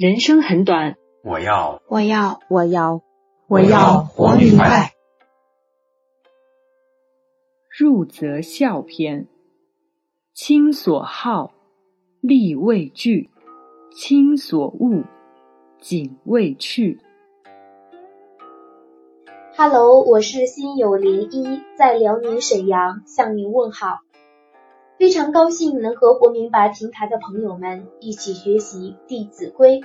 [0.00, 3.02] 人生很短，我要我要我要
[3.48, 4.94] 我要活明白。
[7.68, 9.28] 入则孝篇：
[10.32, 11.52] 亲所好，
[12.22, 13.28] 力为具；
[13.92, 15.04] 亲所恶，
[15.78, 16.98] 谨为去。
[19.54, 23.98] Hello，我是心有涟漪，在辽宁沈阳向您问好。
[24.98, 29.80] 非常高兴能和活明白平台的朋友们一起学习《弟子规》。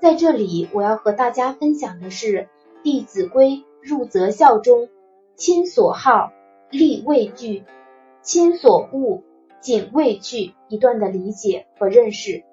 [0.00, 2.26] 在这里，我要和大家分享的是
[2.82, 3.48] 《弟子规》
[3.82, 4.88] 入则孝中
[5.34, 6.32] “亲所好，
[6.70, 7.64] 力为具；
[8.22, 9.22] 亲所恶，
[9.60, 12.44] 谨为去”一段的理解和认识。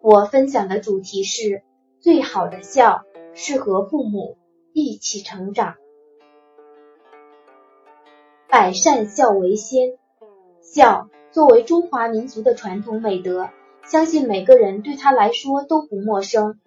[0.00, 1.62] 我分享的主题是
[2.00, 3.02] 最好的孝
[3.34, 4.36] 是和父母
[4.72, 5.76] 一起成长。
[8.48, 9.98] 百善孝为先，
[10.60, 13.50] 孝作为中华民族的传统美德，
[13.84, 16.58] 相信每个人对他来说都不陌生。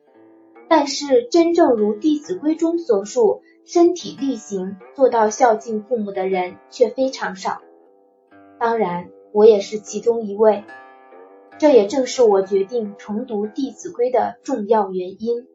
[0.78, 7.62] 但是，真正如《弟子规》中所述，身体力行做到孝敬父母的人却非常少。
[8.60, 10.66] 当然，我也是其中一位。
[11.58, 15.48] 这也正是我决定重读《弟子规》的重要原因。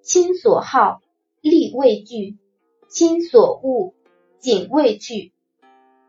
[0.00, 1.02] 亲所好，
[1.42, 2.38] 力为具；
[2.88, 3.92] 亲所恶，
[4.38, 5.34] 谨为去。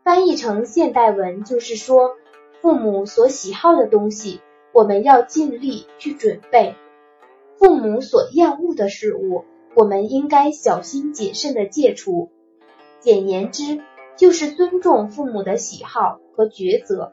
[0.02, 2.12] 翻译成现代文就是说，
[2.62, 4.40] 父母所喜好的东西，
[4.72, 6.72] 我们要尽力去准备；
[7.58, 12.30] 父母所厌恶的事物，我们应该小心谨慎的戒除。
[13.00, 13.80] 简言之，
[14.16, 17.12] 就是尊重父母的喜好和抉择。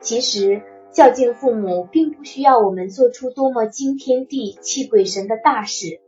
[0.00, 6.00] 其实，孝敬父母并不需要我们做出多么惊天地泣鬼神的大事，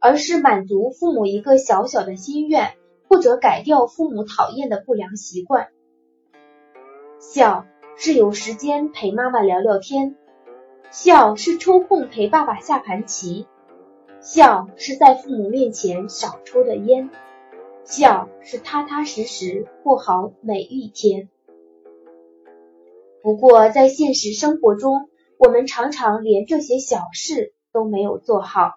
[0.00, 2.74] 而是满足父母一个小小的心愿。
[3.06, 5.68] 或者改掉父母讨厌的不良习惯。
[7.20, 10.16] 孝是有时间陪妈妈聊聊天，
[10.94, 13.48] 孝是抽空陪爸爸下盘棋，
[14.20, 17.10] 孝是在父母面前少抽的烟，
[17.82, 21.28] 孝是踏踏实实过好每一天。
[23.24, 28.74] 不过在现实生活中，我们常常连这些小事都没有做好。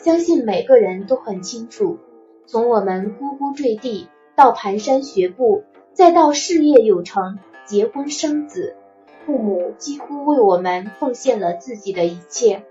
[0.00, 1.98] 相信每个人都很清楚。
[2.44, 8.74] 从我们呱呱坠地到蹒跚学步，再到事业有成、结婚生子，
[9.26, 12.64] 父母几乎为我们奉献了自己的一切。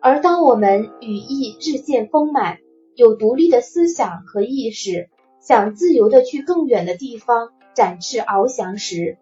[0.00, 2.58] 而当我们羽翼日渐丰满，
[2.96, 5.08] 有独立的思想和意识，
[5.40, 9.16] 想自由的去更远的地方展翅翱翔时，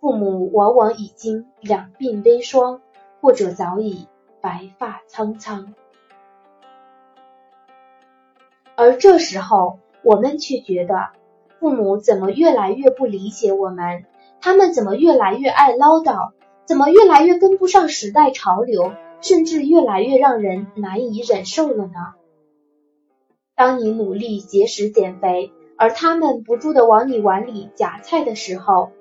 [0.00, 2.80] 父母往往已经两鬓微霜，
[3.20, 4.06] 或者早已
[4.40, 5.74] 白发苍苍。
[8.76, 11.10] 而这时候，我们却觉得
[11.58, 14.04] 父母怎么越来越不理解我们？
[14.40, 16.32] 他们怎么越来越爱唠叨？
[16.64, 18.92] 怎么越来越跟不上时代潮流？
[19.20, 22.14] 甚至越来越让人难以忍受了呢？
[23.54, 28.92] 当你努力节食减肥，而他们不住的往你碗里夹菜的时候；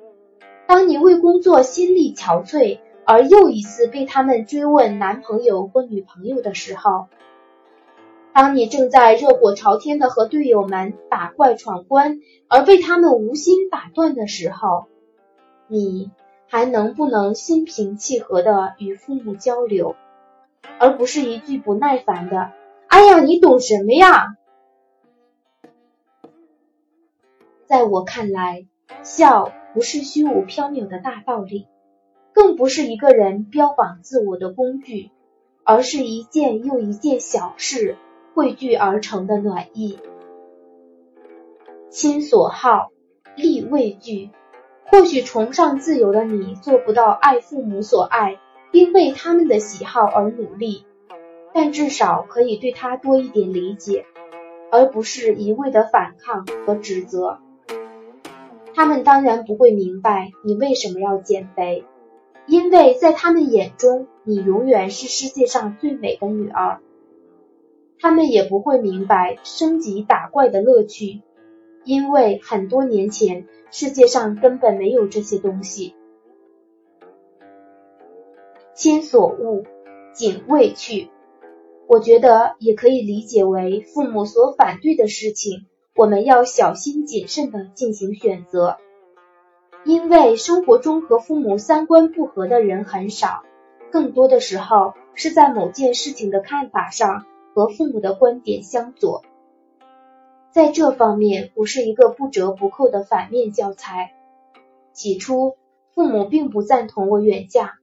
[0.67, 7.07] 当你为工作心力憔悴，而又一次被他们追问男朋友或女朋友的时候。
[8.33, 12.19] 当你正在热火朝天的和队友们打怪闯关，
[12.49, 14.87] 而被他们无心打断的时候，
[15.69, 16.11] 你
[16.47, 19.95] 还能不能心平气和的与父母交流，
[20.79, 22.51] 而不是一句不耐烦的
[22.89, 24.35] “哎呀，你懂什么呀？”
[27.65, 28.65] 在我看来，
[29.03, 31.67] 孝不是虚无缥缈的大道理，
[32.33, 35.11] 更不是一个人标榜自我的工具，
[35.63, 37.95] 而是一件又一件小事。
[38.35, 39.99] 汇聚而成的暖意。
[41.89, 42.89] 亲所好，
[43.35, 44.29] 力为具。
[44.91, 48.39] 或许崇尚自由的你做不到爱父母所爱，
[48.71, 50.83] 并为他们的喜好而努力，
[51.53, 54.05] 但至少可以对他多一点理解，
[54.71, 57.39] 而不是一味的反抗和指责。
[58.73, 61.85] 他们当然不会明白你为什么要减肥，
[62.47, 66.79] 因为在他们眼中，你永远是世界上最美的女儿。
[67.99, 71.21] 他们也不会明白升级打怪的乐趣，
[71.83, 75.95] 因为很多年前世界上根本没有这些东西。
[78.73, 79.63] 亲所恶，
[80.13, 81.09] 谨为去。
[81.87, 85.65] 我觉得也可以理解为父母所反对的事情，
[85.95, 88.77] 我们要小心谨慎的进行选择。
[89.85, 93.43] 因为生活中和父母三观不合的人很少，
[93.91, 97.25] 更多的时候是在某件事情的看法上。
[97.55, 99.23] 和父母的观点相左，
[100.51, 104.13] 在这方面，我是一个不折不扣的反面教材。
[104.93, 105.55] 起初，
[105.93, 107.73] 父父母并不赞同我远嫁，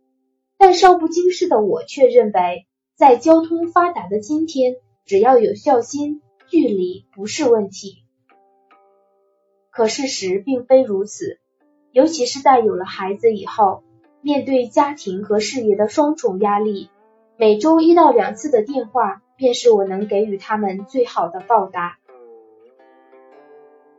[0.57, 8.05] 但少不经事的我却认为，在交通发达的今天，只要有孝心，距离不是问题。
[9.71, 11.41] 可事实并非如此，
[11.93, 13.83] 尤其是在有了孩子以后，
[14.23, 16.89] 面对家庭和事业的双重压力，
[17.37, 21.99] 每周一到两次的电话，便是我能给予他们最好的报答。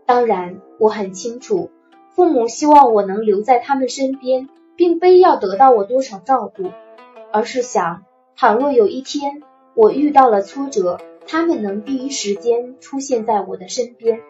[0.08, 1.70] 当然，我很清楚，
[2.16, 6.72] 父母希望我能留在他们身边，并非要得到我多少照顾，
[7.34, 8.06] 而是想，
[8.38, 9.44] 倘若有一天
[9.76, 14.22] 我遇到了挫折，他们能第一时间出现在我的身边。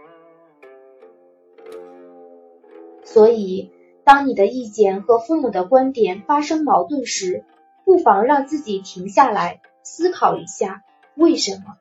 [3.04, 3.72] 所以，
[4.04, 7.46] 当你的意见和父母的观点发生矛盾时，
[7.86, 10.82] 不妨让自己停下来思考一下，
[11.16, 11.76] 为什么？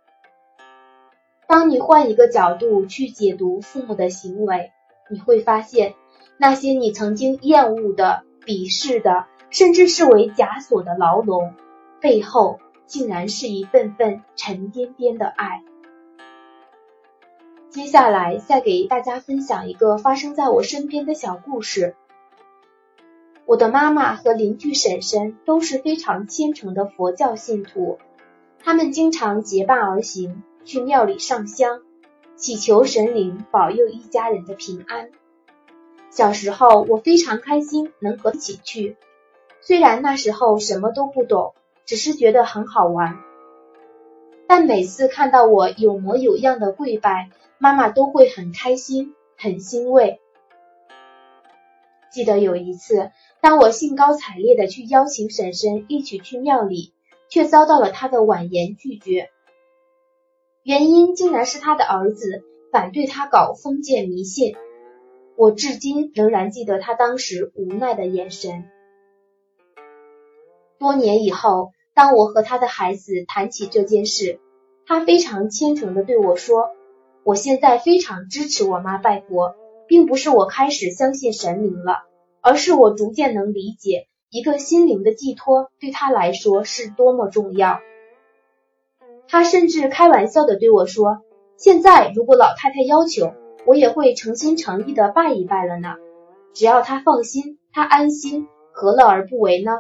[1.49, 4.73] 当你换一个角度去解读父母的行为，
[5.09, 5.95] 你会发现，
[6.39, 11.55] 那些你曾经厌恶的、鄙视的，甚至视为枷锁的牢笼，
[12.01, 15.63] 背后竟然是一份份沉甸甸的爱。
[17.71, 21.95] 接下来，再给大家分享一个发生在我身边的小故事。
[23.45, 27.99] 我的妈妈和邻居婶婶都是非常虔诚的佛教信徒，
[28.59, 30.43] 他们经常结伴而行。
[30.67, 31.83] 去庙里上香，
[32.35, 35.13] 祈求神灵保佑一家人的平安。
[36.11, 38.97] 小时候，我非常开心能和一起去，
[39.61, 41.55] 虽然那时候什么都不懂，
[41.85, 43.21] 只是觉得很好玩。
[44.49, 50.21] 但每次看到我有模有样的跪拜，妈妈都会很开心，很欣慰。
[52.11, 56.93] 记得有一次，当我兴高采烈的去邀请婶婶一起去庙里，
[57.29, 59.31] 却遭到了她的婉言拒绝。
[60.67, 62.43] 原因竟然是他的儿子
[62.73, 64.57] 反对他搞封建迷信，
[65.37, 68.65] 我至今仍然记得他当时无奈的眼神。
[70.81, 74.41] 多年以后，当我和他的孩子谈起这件事，
[74.89, 76.71] 他非常虔诚的对我说
[77.23, 79.55] ：“我现在非常支持我妈拜佛，
[79.87, 82.03] 并不是我开始相信神灵了，
[82.41, 87.79] 而是我逐渐能理解一个心灵的寄托对他来说是多么重要。”
[89.29, 91.23] 他甚至开玩笑的对我说
[91.57, 93.35] ：“现在如果老太太要求，
[93.67, 95.97] 我也会诚心诚意的拜一拜了呢。
[96.55, 99.73] 只要她放心，她安心，何乐而不为呢？”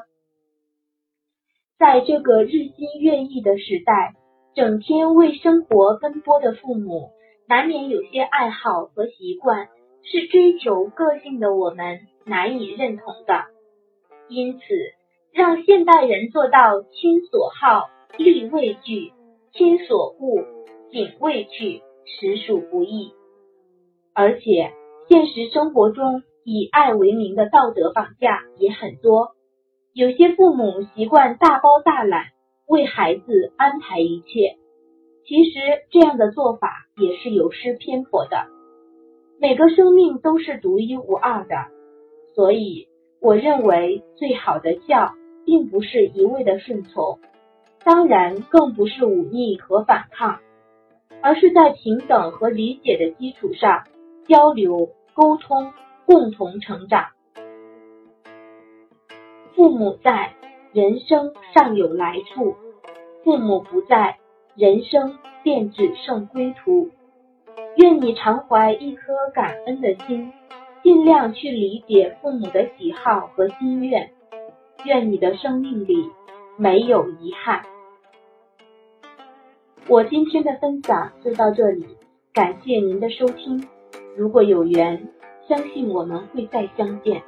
[1.79, 4.15] 在这个日新月异的时代，
[4.55, 7.11] 整天为生活奔波的父母，
[7.47, 9.69] 难免有些爱好和习惯
[10.03, 13.45] 是追求个性的我们难以认同的。
[14.29, 14.65] 因此，
[15.33, 19.13] 让现代人做到亲所好，力为具。
[19.57, 20.45] 亲所恶，
[20.91, 23.13] 谨畏惧，实属不易。
[24.13, 24.75] 而且，
[25.09, 29.31] 现实生活中以爱为名的道德绑架也很多。
[29.95, 32.27] 有些父母习惯大包大揽，
[32.67, 34.59] 为孩子安排一切。
[35.25, 35.59] 其实，
[35.91, 36.69] 这样的做法
[37.01, 38.49] 也是有失偏颇的。
[39.41, 41.55] 每个生命都是独一无二的，
[42.35, 42.89] 所以，
[43.23, 45.15] 我认为最好的教，
[45.47, 47.19] 并不是一味的顺从。
[47.87, 50.41] 当然，更不是忤逆和反抗，
[51.23, 53.85] 而是在平等和理解的基础上
[54.27, 55.73] 交流沟通，
[56.05, 57.11] 共同成长。
[59.55, 60.33] 父母在，
[60.73, 62.57] 人生尚有来处；
[63.23, 64.19] 父母不在，
[64.57, 66.91] 人生便只剩归途。
[67.77, 70.33] 愿你常怀一颗感恩的心，
[70.83, 74.11] 尽量去理解父母的喜好和心愿。
[74.85, 76.11] 愿你的生命里
[76.57, 77.65] 没有遗憾。
[79.89, 81.87] 我今天的分享就到这里，
[82.33, 83.65] 感谢您的收听。
[84.17, 85.09] 如果有缘，
[85.49, 87.23] 相信我们会再相见。